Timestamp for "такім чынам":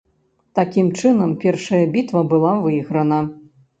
0.59-1.35